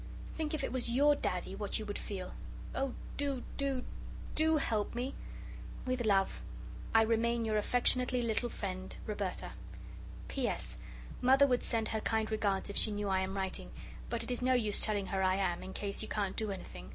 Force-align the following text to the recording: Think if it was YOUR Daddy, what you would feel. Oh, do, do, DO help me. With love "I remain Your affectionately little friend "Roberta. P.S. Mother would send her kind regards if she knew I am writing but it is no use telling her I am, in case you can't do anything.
Think 0.33 0.55
if 0.55 0.63
it 0.63 0.71
was 0.71 0.89
YOUR 0.89 1.13
Daddy, 1.13 1.53
what 1.53 1.77
you 1.77 1.85
would 1.85 1.99
feel. 1.99 2.33
Oh, 2.73 2.95
do, 3.17 3.43
do, 3.55 3.83
DO 4.33 4.57
help 4.57 4.95
me. 4.95 5.13
With 5.85 6.07
love 6.07 6.41
"I 6.91 7.03
remain 7.03 7.45
Your 7.45 7.57
affectionately 7.57 8.23
little 8.23 8.49
friend 8.49 8.97
"Roberta. 9.05 9.51
P.S. 10.27 10.79
Mother 11.21 11.45
would 11.45 11.61
send 11.61 11.89
her 11.89 12.01
kind 12.01 12.31
regards 12.31 12.67
if 12.67 12.77
she 12.77 12.89
knew 12.91 13.09
I 13.09 13.19
am 13.19 13.37
writing 13.37 13.69
but 14.09 14.23
it 14.23 14.31
is 14.31 14.41
no 14.41 14.53
use 14.55 14.81
telling 14.81 15.05
her 15.05 15.21
I 15.21 15.35
am, 15.35 15.61
in 15.61 15.71
case 15.71 16.01
you 16.01 16.07
can't 16.07 16.35
do 16.35 16.49
anything. 16.49 16.89